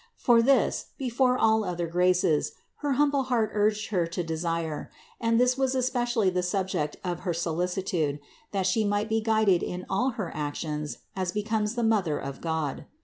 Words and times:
For 0.15 0.41
this, 0.41 0.87
before 0.97 1.37
all 1.37 1.63
other 1.63 1.85
graces, 1.85 2.53
Her 2.77 2.93
humble 2.93 3.21
heart 3.25 3.51
urged 3.53 3.89
Her 3.91 4.07
to 4.07 4.23
desire, 4.23 4.89
and 5.19 5.39
this 5.39 5.59
was 5.59 5.75
especially 5.75 6.31
the 6.31 6.41
subject 6.41 6.97
of 7.03 7.19
her 7.19 7.35
solicitude, 7.35 8.19
that 8.51 8.65
She 8.65 8.83
might 8.83 9.09
be 9.09 9.21
guided 9.21 9.61
in 9.61 9.85
all 9.91 10.13
her 10.17 10.31
actions 10.33 10.97
as 11.15 11.31
becomes 11.31 11.75
the 11.75 11.83
Mother 11.83 12.17
of 12.17 12.41
God. 12.41 12.85